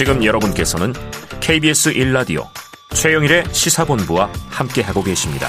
지금 0.00 0.24
여러분께서는 0.24 0.94
KBS 1.40 1.92
1라디오 1.92 2.46
최영일의 2.94 3.44
시사본부와 3.52 4.32
함께하고 4.48 5.02
계십니다. 5.02 5.48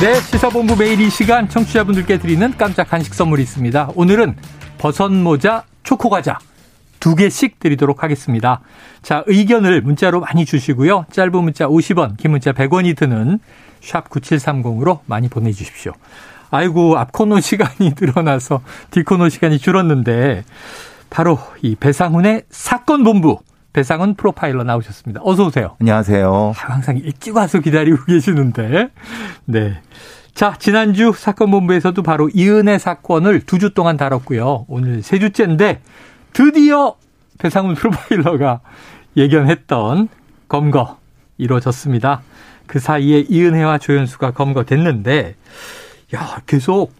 네, 0.00 0.14
시사본부 0.32 0.74
매일 0.76 1.00
이 1.00 1.08
시간 1.08 1.48
청취자분들께 1.48 2.18
드리는 2.18 2.52
깜짝 2.58 2.90
간식 2.90 3.14
선물이 3.14 3.40
있습니다. 3.44 3.90
오늘은 3.94 4.36
버섯 4.78 5.12
모자 5.12 5.62
초코과자 5.84 6.40
두 7.02 7.16
개씩 7.16 7.58
드리도록 7.58 8.04
하겠습니다. 8.04 8.60
자, 9.02 9.24
의견을 9.26 9.80
문자로 9.80 10.20
많이 10.20 10.44
주시고요. 10.44 11.06
짧은 11.10 11.32
문자 11.34 11.66
50원, 11.66 12.16
긴 12.16 12.30
문자 12.30 12.52
100원이 12.52 12.96
드는 12.96 13.40
샵 13.80 14.08
9730으로 14.08 15.00
많이 15.06 15.28
보내주십시오. 15.28 15.94
아이고, 16.52 16.96
앞 16.96 17.10
코너 17.10 17.40
시간이 17.42 17.94
늘어나서 18.00 18.60
뒷코너 18.92 19.30
시간이 19.30 19.58
줄었는데 19.58 20.44
바로 21.10 21.40
이 21.60 21.74
배상훈의 21.74 22.44
사건 22.50 23.02
본부 23.02 23.40
배상훈 23.72 24.14
프로파일러 24.14 24.62
나오셨습니다. 24.62 25.22
어서 25.24 25.46
오세요. 25.46 25.74
안녕하세요. 25.80 26.52
아, 26.56 26.72
항상 26.72 26.98
일찍 26.98 27.34
와서 27.34 27.58
기다리고 27.58 28.04
계시는데. 28.04 28.90
네. 29.46 29.80
자, 30.36 30.54
지난주 30.56 31.12
사건 31.16 31.50
본부에서도 31.50 32.00
바로 32.04 32.30
이은혜 32.32 32.78
사건을 32.78 33.40
두 33.40 33.58
주 33.58 33.74
동안 33.74 33.96
다뤘고요. 33.96 34.66
오늘 34.68 35.02
세 35.02 35.18
주째인데 35.18 35.80
드디어 36.32 36.96
배상훈 37.38 37.74
프로파일러가 37.74 38.60
예견했던 39.16 40.08
검거 40.48 40.98
이루어졌습니다. 41.38 42.22
그 42.66 42.78
사이에 42.78 43.26
이은혜와 43.28 43.78
조현수가 43.78 44.32
검거됐는데, 44.32 45.34
야, 46.14 46.40
계속 46.46 46.92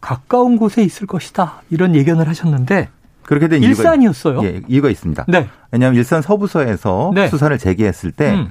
가까운 0.00 0.56
곳에 0.56 0.82
있을 0.82 1.06
것이다. 1.06 1.62
이런 1.70 1.94
예견을 1.94 2.28
하셨는데, 2.28 2.88
그렇게 3.22 3.48
된 3.48 3.62
일산이었어요. 3.62 4.40
이유가, 4.40 4.46
예, 4.46 4.62
이유가 4.68 4.88
있습니다. 4.88 5.26
네. 5.28 5.48
왜냐하면 5.70 5.98
일산 5.98 6.22
서부서에서 6.22 7.12
네. 7.14 7.28
수사를 7.28 7.56
제기했을 7.58 8.10
때 8.10 8.32
음. 8.32 8.50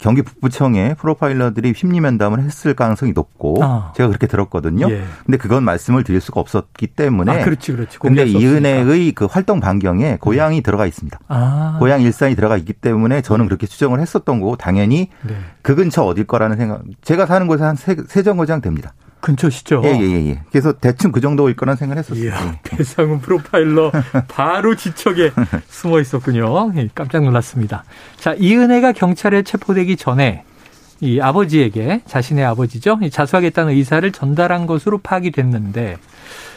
경기 0.00 0.22
북부청에 0.22 0.94
프로파일러들이 0.94 1.74
심리 1.76 2.00
면담을 2.00 2.40
했을 2.42 2.74
가능성이 2.74 3.12
높고 3.12 3.62
아. 3.62 3.92
제가 3.96 4.08
그렇게 4.08 4.26
들었거든요. 4.26 4.90
예. 4.90 5.04
근데 5.26 5.36
그건 5.38 5.64
말씀을 5.64 6.04
드릴 6.04 6.20
수가 6.20 6.40
없었기 6.40 6.88
때문에 6.88 7.40
아, 7.40 7.44
그렇지, 7.44 7.72
그렇지. 7.72 7.98
근데. 7.98 8.24
네. 8.24 8.30
이은혜의 8.30 9.12
그 9.12 9.26
활동 9.26 9.60
반경에 9.60 10.18
고향이 10.20 10.62
들어가 10.62 10.86
있습니다. 10.86 11.18
아. 11.28 11.76
고향 11.78 12.00
일산이 12.02 12.34
들어가 12.36 12.56
있기 12.56 12.72
때문에 12.72 13.20
저는 13.22 13.46
그렇게 13.46 13.66
추정을 13.66 14.00
했었던 14.00 14.40
거고 14.40 14.56
당연히 14.56 15.10
네. 15.22 15.36
그 15.62 15.74
근처 15.74 16.02
어딜 16.04 16.24
거라는 16.26 16.56
생각. 16.56 16.82
제가 17.02 17.26
사는 17.26 17.46
곳에 17.46 17.64
한 17.64 17.76
세- 17.76 17.96
세정거장 18.08 18.60
됩니다. 18.60 18.94
근처시죠? 19.24 19.80
예, 19.84 19.88
예, 19.88 20.02
예, 20.02 20.26
예. 20.26 20.40
그래서 20.50 20.74
대충 20.74 21.10
그 21.10 21.22
정도일 21.22 21.56
거라는 21.56 21.76
생각을 21.78 21.98
했었어요. 21.98 22.26
이야, 22.26 22.52
예. 22.52 22.60
배상훈 22.62 23.20
프로파일러 23.20 23.90
바로 24.28 24.76
지척에 24.76 25.32
숨어 25.68 26.00
있었군요. 26.00 26.72
예, 26.76 26.90
깜짝 26.94 27.24
놀랐습니다. 27.24 27.84
자, 28.18 28.34
이은혜가 28.34 28.92
경찰에 28.92 29.42
체포되기 29.42 29.96
전에 29.96 30.44
이 31.00 31.20
아버지에게 31.20 32.02
자신의 32.06 32.44
아버지죠. 32.44 32.98
이 33.02 33.10
자수하겠다는 33.10 33.72
의사를 33.72 34.10
전달한 34.12 34.66
것으로 34.66 34.98
파악이 34.98 35.30
됐는데 35.30 35.96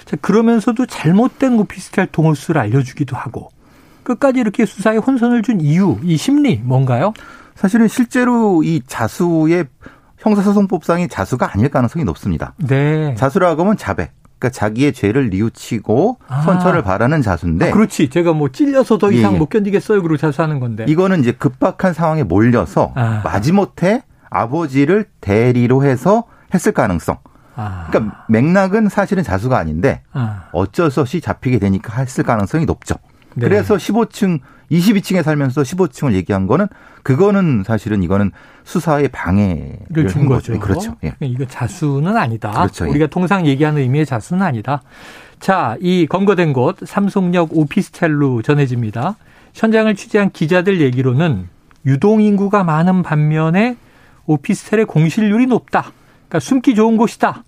자, 0.03 0.17
그러면서도 0.19 0.87
잘못된 0.87 1.57
오피스텔 1.59 2.07
동호수를 2.11 2.59
알려주기도 2.59 3.15
하고 3.15 3.49
끝까지 4.03 4.39
이렇게 4.39 4.65
수사에 4.65 4.97
혼선을 4.97 5.41
준 5.41 5.61
이유, 5.61 5.97
이 6.03 6.17
심리 6.17 6.57
뭔가요? 6.57 7.13
사실은 7.55 7.87
실제로 7.87 8.61
이 8.63 8.81
자수의 8.85 9.65
형사소송법상의 10.27 11.07
자수가 11.07 11.51
아닐 11.53 11.69
가능성이 11.69 12.05
높습니다. 12.05 12.53
네. 12.57 13.15
자수라고 13.15 13.63
하면 13.63 13.77
자백. 13.77 14.11
그러니까 14.39 14.55
자기의 14.55 14.93
죄를 14.93 15.29
뉘우치고 15.31 16.19
아. 16.27 16.41
선처를 16.41 16.83
바라는 16.83 17.23
자수인데 17.23 17.69
아, 17.69 17.73
그렇지. 17.73 18.09
제가 18.09 18.33
뭐 18.33 18.49
찔려서 18.49 18.99
더 18.99 19.11
예, 19.11 19.17
이상 19.17 19.33
예. 19.33 19.37
못 19.39 19.49
견디겠어요. 19.49 20.01
그러고 20.03 20.17
자수하는 20.17 20.59
건데. 20.59 20.85
이거는 20.87 21.21
이제 21.21 21.31
급박한 21.31 21.93
상황에 21.93 22.23
몰려서 22.23 22.91
아. 22.95 23.21
마지못해 23.23 24.03
아버지를 24.29 25.05
대리로 25.21 25.83
해서 25.83 26.25
했을 26.53 26.71
가능성. 26.71 27.17
아. 27.55 27.87
그러니까 27.89 28.25
맥락은 28.29 28.89
사실은 28.89 29.23
자수가 29.23 29.57
아닌데 29.57 30.03
아. 30.13 30.49
어쩔 30.51 30.91
수 30.91 31.01
없이 31.01 31.19
잡히게 31.19 31.57
되니까 31.57 31.99
했을 31.99 32.23
가능성이 32.23 32.65
높죠. 32.65 32.95
네. 33.37 33.47
그래서 33.47 33.75
15층, 33.75 34.39
22층에 34.71 35.23
살면서 35.23 35.61
15층을 35.61 36.13
얘기한 36.13 36.47
거는 36.47 36.67
그거는 37.03 37.63
사실은 37.65 38.03
이거는 38.03 38.31
수사의 38.63 39.09
방해를 39.09 39.77
를준한 39.89 40.27
거죠. 40.27 40.59
그렇죠. 40.59 40.95
예. 41.03 41.13
이거 41.21 41.45
자수는 41.45 42.17
아니다. 42.17 42.51
그렇죠. 42.51 42.85
예. 42.85 42.89
우리가 42.89 43.07
통상 43.07 43.45
얘기하는 43.45 43.81
의미의 43.81 44.05
자수는 44.05 44.45
아니다. 44.45 44.81
자, 45.39 45.77
이 45.79 46.07
검거된 46.07 46.51
곳 46.51 46.77
삼성역 46.83 47.49
오피스텔로 47.51 48.41
전해집니다. 48.41 49.15
현장을 49.53 49.93
취재한 49.95 50.31
기자들 50.31 50.81
얘기로는 50.81 51.47
유동 51.85 52.21
인구가 52.21 52.63
많은 52.63 53.03
반면에 53.03 53.77
오피스텔의 54.25 54.85
공실률이 54.85 55.45
높다. 55.45 55.91
그러니까 56.27 56.39
숨기 56.39 56.75
좋은 56.75 56.97
곳이다. 56.97 57.43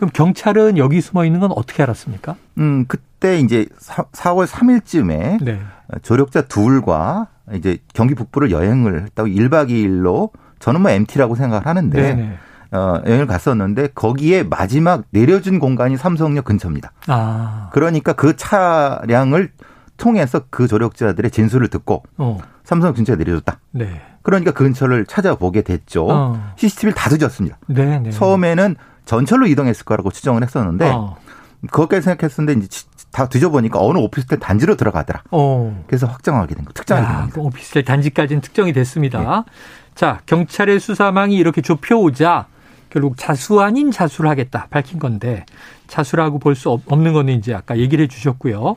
그럼 0.00 0.10
경찰은 0.14 0.78
여기 0.78 1.02
숨어 1.02 1.26
있는 1.26 1.40
건 1.40 1.52
어떻게 1.54 1.82
알았습니까? 1.82 2.34
음, 2.56 2.86
그때 2.88 3.38
이제 3.38 3.66
4, 4.14 4.32
월 4.32 4.46
3일쯤에 4.46 5.44
네. 5.44 5.60
조력자 6.00 6.46
둘과 6.46 7.26
이제 7.52 7.76
경기 7.92 8.14
북부를 8.14 8.50
여행을 8.50 9.02
했다고 9.02 9.28
1박 9.28 9.68
2일로 9.68 10.30
저는 10.58 10.80
뭐 10.80 10.90
MT라고 10.90 11.34
생각을 11.34 11.66
하는데 11.66 12.00
네네. 12.00 12.38
어, 12.72 13.02
여행을 13.04 13.26
갔었는데 13.26 13.88
거기에 13.88 14.42
마지막 14.42 15.04
내려준 15.10 15.58
공간이 15.58 15.98
삼성역 15.98 16.46
근처입니다. 16.46 16.92
아. 17.06 17.68
그러니까 17.74 18.14
그 18.14 18.36
차량을 18.36 19.52
통해서 19.98 20.40
그 20.48 20.66
조력자들의 20.66 21.30
진술을 21.30 21.68
듣고 21.68 22.04
어. 22.16 22.38
삼성 22.64 22.94
근처에 22.94 23.16
내려줬다. 23.16 23.58
네. 23.72 24.00
그러니까 24.22 24.52
그 24.52 24.64
근처를 24.64 25.04
찾아보게 25.04 25.60
됐죠. 25.60 26.06
어. 26.08 26.52
CCTV를 26.56 26.94
다 26.94 27.10
뒤졌습니다. 27.10 27.58
네네. 27.66 28.12
처음에는 28.12 28.76
전철로 29.10 29.48
이동했을 29.48 29.84
거라고 29.84 30.12
추정을 30.12 30.44
했었는데 30.44 30.88
어. 30.88 31.16
그것까지 31.62 32.02
생각했었는데 32.02 32.64
이제 32.64 32.86
다 33.10 33.28
뒤져보니까 33.28 33.80
어느 33.84 33.98
오피스텔 33.98 34.38
단지로 34.38 34.76
들어가더라. 34.76 35.24
어. 35.32 35.82
그래서 35.88 36.06
확정하게 36.06 36.54
된 36.54 36.64
거, 36.64 36.72
특정하게 36.72 37.06
된 37.08 37.12
야, 37.14 37.18
겁니다. 37.22 37.34
그 37.34 37.40
오피스텔 37.40 37.84
단지까지는 37.84 38.40
특정이 38.40 38.72
됐습니다. 38.72 39.18
네. 39.18 39.52
자, 39.96 40.20
경찰의 40.26 40.78
수사망이 40.78 41.34
이렇게 41.34 41.60
좁혀오자 41.60 42.46
결국 42.88 43.16
자수 43.16 43.60
아닌 43.60 43.90
자수를 43.90 44.30
하겠다 44.30 44.68
밝힌 44.70 45.00
건데 45.00 45.44
자수라고 45.88 46.38
볼 46.38 46.54
수 46.54 46.70
없는 46.70 47.12
거는 47.12 47.34
이제 47.34 47.52
아까 47.52 47.78
얘기를 47.78 48.04
해 48.04 48.08
주셨고요. 48.08 48.76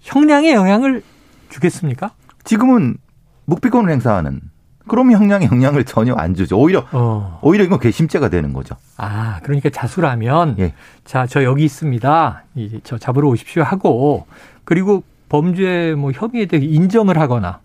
형량에 0.00 0.52
영향을 0.52 1.02
주겠습니까? 1.48 2.12
지금은 2.44 2.98
묵비권을 3.46 3.90
행사하는 3.90 4.40
그럼 4.86 5.12
형량에 5.12 5.48
영향을 5.50 5.84
전혀 5.84 6.14
안 6.14 6.34
주죠. 6.34 6.58
오히려 6.58 6.86
어. 6.92 7.38
오히려 7.42 7.64
이건 7.64 7.78
괘씸죄가 7.78 8.28
되는 8.28 8.52
거죠. 8.52 8.76
아, 8.96 9.40
그러니까 9.42 9.70
자수라면 9.70 10.56
예. 10.58 10.74
자, 11.04 11.26
저 11.26 11.42
여기 11.42 11.64
있습니다. 11.64 12.44
이, 12.56 12.80
저 12.84 12.98
잡으러 12.98 13.28
오십시오 13.28 13.62
하고 13.62 14.26
그리고 14.64 15.02
범죄 15.28 15.94
뭐 15.96 16.12
혐의에 16.12 16.46
대해 16.46 16.64
인정을 16.64 17.18
하거나 17.18 17.60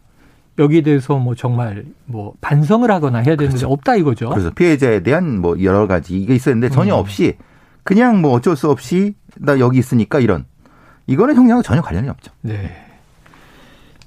여기에 0.57 0.81
대해서 0.81 1.17
뭐 1.17 1.35
정말 1.35 1.85
뭐 2.05 2.33
반성을 2.41 2.89
하거나 2.89 3.19
해야 3.19 3.35
되는데 3.35 3.65
없다 3.65 3.95
이거죠. 3.95 4.29
그래서 4.29 4.49
피해자에 4.51 5.01
대한 5.01 5.39
뭐 5.39 5.61
여러 5.63 5.87
가지 5.87 6.19
이게 6.19 6.35
있었는데 6.35 6.69
전혀 6.69 6.95
음. 6.95 6.99
없이 6.99 7.37
그냥 7.83 8.21
뭐 8.21 8.31
어쩔 8.33 8.55
수 8.55 8.69
없이 8.69 9.15
나 9.37 9.59
여기 9.59 9.79
있으니까 9.79 10.19
이런 10.19 10.45
이거는 11.07 11.35
형량과 11.35 11.63
전혀 11.63 11.81
관련이 11.81 12.09
없죠. 12.09 12.31
네. 12.41 12.85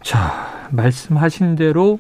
자, 0.03 0.69
말씀하신 0.71 1.57
대로 1.57 1.99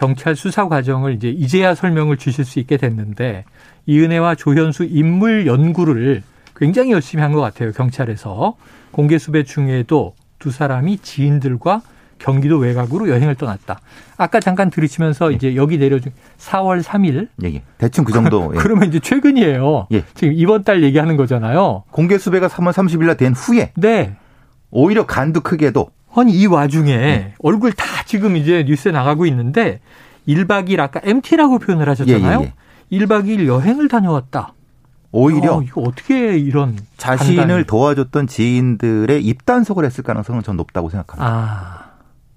경찰 0.00 0.36
수사 0.36 0.68
과정을 0.68 1.14
이제 1.14 1.28
이제야 1.30 1.74
설명을 1.74 2.18
주실 2.18 2.44
수 2.44 2.58
있게 2.58 2.76
됐는데 2.76 3.44
이은혜와 3.86 4.34
조현수 4.34 4.84
인물 4.84 5.46
연구를 5.46 6.22
굉장히 6.54 6.92
열심히 6.92 7.22
한 7.22 7.32
것 7.32 7.40
같아요. 7.40 7.72
경찰에서 7.72 8.56
공개 8.90 9.16
수배 9.18 9.44
중에도 9.44 10.14
두 10.38 10.50
사람이 10.50 10.98
지인들과 10.98 11.80
경기도 12.18 12.56
외곽으로 12.58 13.08
여행을 13.08 13.34
떠났다. 13.36 13.80
아까 14.16 14.40
잠깐 14.40 14.70
들으시면서 14.70 15.30
이제 15.32 15.54
여기 15.56 15.76
내려준 15.78 16.12
4월 16.38 16.82
3일. 16.82 17.28
예, 17.44 17.54
예. 17.54 17.62
대충 17.78 18.04
그 18.04 18.12
정도. 18.12 18.52
예. 18.54 18.58
그러면 18.58 18.88
이제 18.88 19.00
최근이에요. 19.00 19.86
예. 19.92 20.02
지금 20.14 20.32
이번 20.34 20.64
달 20.64 20.82
얘기하는 20.82 21.16
거잖아요. 21.16 21.84
공개 21.90 22.16
수배가 22.18 22.48
3월 22.48 22.72
30일 22.72 23.04
날 23.06 23.16
된 23.16 23.32
후에 23.34 23.72
네. 23.76 24.14
오히려 24.70 25.06
간도 25.06 25.40
크게도 25.40 25.88
아니 26.16 26.32
이 26.32 26.46
와중에 26.46 26.96
네. 26.96 27.34
얼굴 27.40 27.72
다 27.72 27.84
지금 28.06 28.36
이제 28.36 28.64
뉴스에 28.66 28.92
나가고 28.92 29.26
있는데 29.26 29.80
1박 30.26 30.68
2일 30.68 30.80
아까 30.80 31.00
MT라고 31.04 31.58
표현을 31.58 31.88
하셨잖아요. 31.88 32.40
예, 32.40 32.52
예, 32.90 32.98
1박 32.98 33.26
2일 33.26 33.46
여행을 33.46 33.88
다녀왔다. 33.88 34.54
오히려 35.12 35.56
어, 35.56 35.62
이거 35.62 35.82
어떻게 35.82 36.36
이런 36.36 36.76
자신을 36.96 37.36
판단을. 37.36 37.64
도와줬던 37.64 38.26
지인들의 38.26 39.24
입단속을 39.24 39.84
했을 39.84 40.02
가능성은 40.02 40.42
전 40.42 40.56
높다고 40.56 40.90
생각합니다. 40.90 41.26
아. 41.26 41.86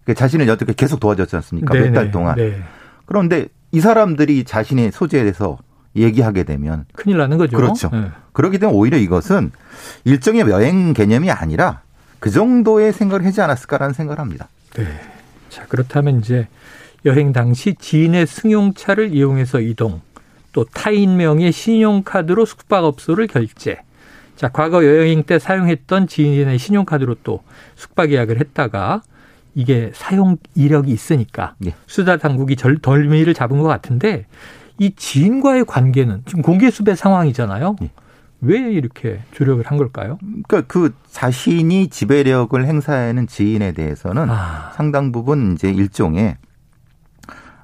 그 0.06 0.14
자신을 0.14 0.48
여태까지 0.48 0.76
계속 0.76 1.00
도와줬지 1.00 1.36
않습니까? 1.38 1.74
몇. 1.74 1.92
달 1.94 2.12
동안. 2.12 2.36
네. 2.36 2.62
그런데 3.06 3.48
이 3.72 3.80
사람들이 3.80 4.44
자신의 4.44 4.92
소재에 4.92 5.22
대해서 5.22 5.58
얘기하게 5.96 6.44
되면 6.44 6.86
큰일 6.94 7.18
나는 7.18 7.38
거죠. 7.38 7.58
그렇죠. 7.58 7.90
네. 7.92 8.10
그렇기 8.34 8.60
때문에 8.60 8.78
오히려 8.78 8.98
이것은 8.98 9.52
일정의 10.06 10.42
여행 10.42 10.94
개념이 10.94 11.32
아니라 11.32 11.82
그 12.20 12.30
정도의 12.30 12.94
생각을 12.94 13.26
하지 13.26 13.42
않았을까라는 13.42 13.94
생각을 13.94 14.20
합니다. 14.20 14.50
네. 14.74 14.86
자, 15.50 15.66
그렇다면 15.68 16.20
이제 16.20 16.48
여행 17.06 17.32
당시 17.32 17.76
지인의 17.76 18.28
승용차를 18.28 19.14
이용해서 19.14 19.62
이동, 19.62 20.02
또 20.52 20.66
타인 20.66 21.18
명의 21.18 21.52
신용카드로 21.52 22.46
숙박업소를 22.46 23.28
결제. 23.28 23.82
자, 24.36 24.50
과거 24.50 24.86
여행 24.86 25.24
때 25.24 25.40
사용했던 25.40 26.08
지인의 26.08 26.60
신용카드로 26.60 27.16
또 27.24 27.44
숙박 27.76 28.12
예약을 28.12 28.40
했다가 28.40 29.02
이게 29.56 29.92
사용 29.94 30.38
이력이 30.56 30.92
있으니까 30.92 31.56
예. 31.66 31.74
수사 31.88 32.18
당국이 32.18 32.56
절, 32.56 32.78
덜미를 32.78 33.34
잡은 33.34 33.58
것 33.58 33.66
같은데 33.66 34.26
이 34.78 34.94
지인과의 34.96 35.66
관계는 35.66 36.24
지금 36.26 36.42
공개 36.42 36.70
수배 36.70 36.96
상황이잖아요. 36.96 37.76
예. 37.82 37.90
왜 38.42 38.60
이렇게 38.72 39.20
조력을 39.32 39.64
한 39.66 39.78
걸까요? 39.78 40.18
그러니까 40.48 40.62
그 40.62 40.94
자신이 41.12 41.90
지배력을 41.90 42.66
행사하는 42.66 43.28
지인에 43.28 43.74
대해서는 43.74 44.30
아. 44.30 44.72
상당 44.76 45.12
부분 45.12 45.54
이제 45.54 45.70
일종의 45.70 46.38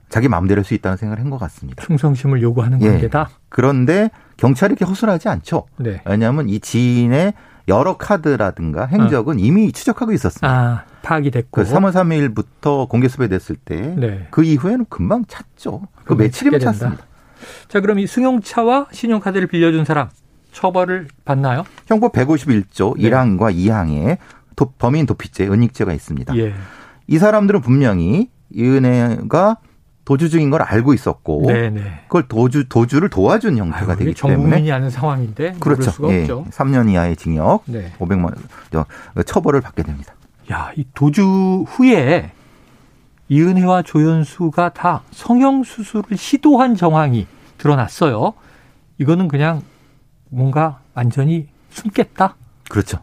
자기 0.10 0.28
마음대로 0.30 0.60
할 0.60 0.66
수 0.66 0.74
있다는 0.74 0.98
생각을 0.98 1.22
한 1.24 1.30
것 1.30 1.38
같습니다. 1.40 1.84
충성심을 1.84 2.42
요구하는 2.42 2.82
예. 2.82 2.90
관계다. 2.90 3.30
그런데 3.50 4.10
경찰이 4.38 4.74
이렇게 4.74 4.86
허술하지 4.86 5.30
않죠. 5.30 5.66
네. 5.78 6.02
왜냐하면 6.06 6.50
이 6.50 6.60
지인의 6.60 7.34
여러 7.68 7.98
카드라든가 7.98 8.86
행적은 8.86 9.36
어. 9.36 9.40
이미 9.40 9.72
추적하고 9.72 10.12
있었습니다. 10.12 10.48
아, 10.48 10.84
파악이 11.02 11.32
됐고. 11.32 11.64
그 11.64 11.68
3월 11.68 11.92
3일부터 11.92 12.88
공개 12.88 13.08
수배됐을 13.08 13.56
때그 13.56 14.00
네. 14.00 14.28
이후에는 14.38 14.86
금방 14.90 15.26
찾죠. 15.28 15.88
그 16.04 16.14
며칠이면 16.14 16.60
찾습니다. 16.60 17.04
자, 17.68 17.82
그럼 17.82 18.00
이 18.00 18.08
승용차와 18.08 18.88
신용카드를 18.92 19.48
빌려준 19.48 19.84
사람 19.86 20.10
처벌을 20.56 21.08
받나요? 21.26 21.66
형법 21.86 22.14
151조 22.14 22.98
네. 22.98 23.10
1항과 23.10 23.54
2항에 23.54 24.18
도, 24.56 24.72
범인 24.78 25.06
도피죄, 25.06 25.48
은닉죄가 25.48 25.92
있습니다. 25.92 26.36
예. 26.38 26.54
이 27.08 27.18
사람들은 27.18 27.60
분명히 27.60 28.30
이 28.52 28.64
은혜가 28.64 29.58
도주 30.06 30.30
중인 30.30 30.52
걸 30.52 30.62
알고 30.62 30.94
있었고 30.94 31.44
네네. 31.48 31.70
네. 31.72 32.00
그걸 32.04 32.28
도주 32.28 32.70
도주를 32.70 33.10
도와준 33.10 33.58
형태가 33.58 33.94
아유, 33.94 33.98
되기 33.98 34.14
때문에 34.14 34.36
정국민이 34.36 34.72
아는 34.72 34.90
상황인데 34.90 35.56
그렇죠. 35.60 35.92
수가 35.92 36.10
예, 36.14 36.22
없죠. 36.22 36.46
3년 36.52 36.90
이하의 36.90 37.18
징역, 37.18 37.64
네. 37.66 37.92
500만 38.00 38.24
원 38.24 39.26
처벌을 39.26 39.60
받게 39.62 39.84
됩니다. 39.84 40.14
야, 40.52 40.72
이 40.78 40.86
도주 40.94 41.66
후에 41.68 42.32
이은혜와 43.28 43.82
조연수가 43.82 44.70
다 44.70 45.02
성형 45.12 45.64
수술을 45.64 46.16
시도한 46.16 46.76
정황이 46.76 47.28
드러났어요. 47.58 48.34
이거는 49.00 49.28
그냥 49.28 49.64
뭔가 50.30 50.80
완전히 50.94 51.48
숨겠다. 51.70 52.36
그렇죠. 52.70 53.00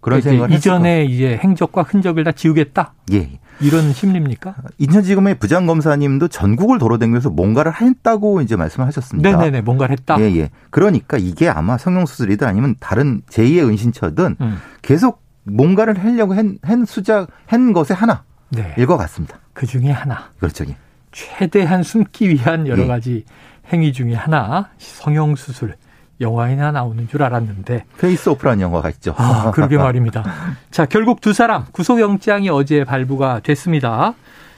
그런 0.00 0.20
생각을 0.20 0.50
이전에 0.56 1.04
이제 1.04 1.38
행적과 1.42 1.82
흔적을 1.82 2.24
다 2.24 2.32
지우겠다. 2.32 2.94
예. 3.12 3.38
이런 3.60 3.92
심리입니까? 3.92 4.56
인천지검의 4.78 5.38
부장검사님도 5.38 6.26
전국을 6.28 6.78
돌아다니면서 6.78 7.30
뭔가를 7.30 7.80
했다고 7.80 8.40
이제 8.40 8.56
말씀을 8.56 8.86
하셨습니다. 8.88 9.30
네네네, 9.30 9.60
뭔가를 9.60 9.92
했다. 9.92 10.18
예, 10.20 10.24
예. 10.36 10.50
그러니까 10.70 11.18
이게 11.18 11.48
아마 11.48 11.78
성형수술이든 11.78 12.46
아니면 12.46 12.74
다른 12.80 13.22
제2의 13.30 13.68
은신처든 13.68 14.36
음. 14.40 14.58
계속 14.82 15.22
뭔가를 15.44 16.02
하려고 16.02 16.34
한, 16.34 16.58
한 16.62 16.84
수작, 16.84 17.28
한 17.46 17.72
것의 17.72 17.94
하나. 17.94 18.24
네. 18.50 18.74
일 18.76 18.83
것 18.83 18.98
같습니다. 18.98 19.38
그 19.52 19.66
중에 19.66 19.90
하나. 19.90 20.30
그렇죠. 20.38 20.64
예. 20.68 20.76
최대한 21.12 21.84
숨기 21.84 22.28
위한 22.28 22.66
여러 22.66 22.82
예. 22.82 22.86
가지 22.88 23.24
행위 23.72 23.92
중에 23.92 24.14
하나, 24.14 24.70
성형수술. 24.78 25.76
영화에나 26.20 26.70
나오는 26.72 27.08
줄 27.08 27.22
알았는데. 27.22 27.84
페이스 27.98 28.28
오프라는 28.28 28.60
영화가 28.60 28.90
있죠. 28.90 29.14
아, 29.16 29.50
그러게 29.52 29.76
말입니다. 29.76 30.24
자, 30.70 30.86
결국 30.86 31.20
두 31.20 31.32
사람 31.32 31.64
구속영장이 31.72 32.48
어제 32.50 32.84
발부가 32.84 33.40
됐습니다. 33.40 34.14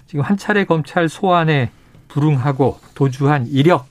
지금 0.07 0.25
한 0.25 0.37
차례 0.37 0.65
검찰 0.65 1.09
소환에 1.09 1.71
불응하고 2.09 2.79
도주한 2.95 3.47
이력 3.49 3.89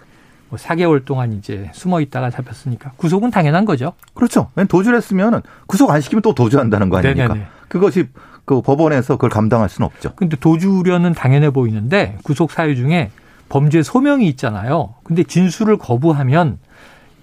뭐 0.49 0.59
4개월 0.59 1.03
동안 1.03 1.33
이제 1.33 1.69
숨어 1.73 1.99
있다가 1.99 2.29
잡혔으니까 2.29 2.91
구속은 2.97 3.31
당연한 3.31 3.65
거죠. 3.65 3.93
그렇죠. 4.13 4.51
도주를 4.69 4.97
했으면 4.97 5.41
구속 5.65 5.89
안 5.89 5.99
시키면 5.99 6.21
또 6.21 6.35
도주한다는 6.35 6.89
거 6.89 6.97
아닙니까? 6.97 7.29
네네네. 7.29 7.47
그것이 7.67 8.07
그 8.45 8.61
법원에서 8.61 9.15
그걸 9.15 9.31
감당할 9.31 9.67
수는 9.67 9.87
없죠. 9.87 10.13
근데 10.15 10.37
도주려는 10.37 11.13
당연해 11.13 11.49
보이는데 11.49 12.17
구속 12.23 12.51
사유 12.51 12.75
중에 12.75 13.09
범죄 13.49 13.81
소명이 13.81 14.27
있잖아요. 14.29 14.93
근데 15.03 15.23
진술을 15.23 15.77
거부하면 15.77 16.59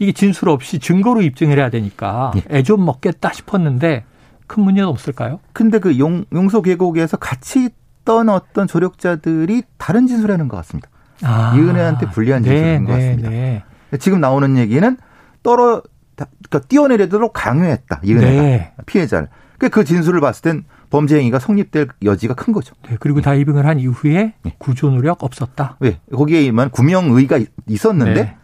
이게 0.01 0.13
진술 0.13 0.49
없이 0.49 0.79
증거로 0.79 1.21
입증을 1.23 1.59
해야 1.59 1.69
되니까 1.69 2.33
예. 2.35 2.59
애좀 2.59 2.85
먹겠다 2.85 3.33
싶었는데 3.33 4.05
큰 4.47 4.65
문제는 4.65 4.89
없을까요? 4.89 5.39
근데 5.53 5.79
그 5.79 5.99
용, 5.99 6.25
용소 6.33 6.63
계곡에서 6.63 7.19
같이 7.19 7.69
있던 8.03 8.31
어떤 8.31 8.67
조력자들이 8.67 9.63
다른 9.77 10.07
진술을 10.09 10.33
하는 10.33 10.49
것 10.49 10.57
같습니다. 10.57 10.89
아. 11.23 11.55
이은혜한테 11.55 12.11
불리한 12.11 12.43
진술인 12.43 12.65
네, 12.65 12.79
것 12.81 12.93
같습니다. 12.93 13.31
네, 13.31 13.63
네. 13.91 13.99
지금 13.99 14.21
나오는 14.21 14.57
얘기는 14.57 14.97
떨어 15.43 15.83
그러니까 16.17 16.67
뛰어내리도록 16.67 17.35
강요했다. 17.35 18.01
이은혜가 18.03 18.43
네. 18.43 18.73
피해자를. 18.87 19.29
그러니까 19.59 19.81
그 19.81 19.85
진술을 19.85 20.23
봤을 20.23 20.43
땐 20.43 20.65
범죄 20.89 21.19
행위가 21.19 21.39
성립될 21.39 21.89
여지가 22.03 22.35
큰 22.35 22.55
거죠. 22.55 22.75
네, 22.89 22.97
그리고 22.99 23.21
다이빙을 23.21 23.67
한 23.67 23.79
이후에 23.79 24.33
네. 24.43 24.55
구조 24.59 24.91
노력 24.91 25.23
없었다. 25.23 25.77
네, 25.81 26.01
거기에만 26.11 26.71
구명의가 26.71 27.39
있었는데 27.67 28.15
네. 28.15 28.37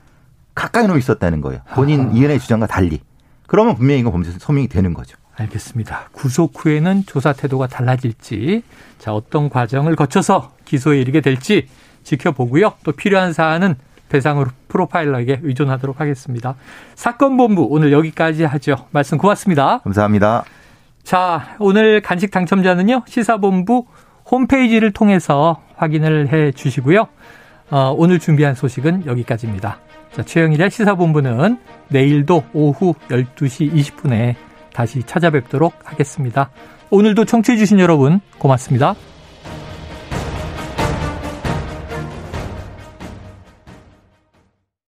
가까이 0.56 0.88
놓여 0.88 0.98
있었다는 0.98 1.40
거예요. 1.40 1.60
본인 1.74 2.08
아. 2.08 2.10
이은혜 2.12 2.38
주장과 2.38 2.66
달리. 2.66 3.00
그러면 3.46 3.76
분명히 3.76 4.00
이거 4.00 4.10
범죄 4.10 4.32
소명이 4.32 4.66
되는 4.66 4.92
거죠. 4.92 5.16
알겠습니다. 5.36 6.08
구속 6.12 6.52
후에는 6.56 7.04
조사 7.06 7.32
태도가 7.32 7.68
달라질지, 7.68 8.62
자 8.98 9.12
어떤 9.12 9.50
과정을 9.50 9.94
거쳐서 9.94 10.52
기소에 10.64 10.98
이르게 10.98 11.20
될지 11.20 11.68
지켜보고요. 12.02 12.72
또 12.82 12.92
필요한 12.92 13.32
사안은 13.32 13.76
배상으로 14.08 14.48
프로파일러에게 14.68 15.40
의존하도록 15.42 16.00
하겠습니다. 16.00 16.54
사건 16.94 17.36
본부 17.36 17.66
오늘 17.68 17.92
여기까지 17.92 18.44
하죠. 18.44 18.86
말씀 18.92 19.18
고맙습니다. 19.18 19.78
감사합니다. 19.78 20.44
자, 21.02 21.54
오늘 21.58 22.00
간식 22.00 22.30
당첨자는요. 22.30 23.02
시사본부 23.06 23.86
홈페이지를 24.30 24.92
통해서 24.92 25.62
확인을 25.76 26.32
해 26.32 26.50
주시고요. 26.52 27.08
어, 27.70 27.94
오늘 27.96 28.18
준비한 28.18 28.54
소식은 28.54 29.06
여기까지입니다. 29.06 29.80
자, 30.12 30.22
최영일의 30.22 30.70
시사본부는 30.70 31.58
내일도 31.88 32.44
오후 32.52 32.94
12시 33.08 33.72
20분에 33.72 34.34
다시 34.72 35.02
찾아뵙도록 35.02 35.74
하겠습니다. 35.84 36.50
오늘도 36.90 37.24
청취해주신 37.24 37.80
여러분 37.80 38.20
고맙습니다. 38.38 38.94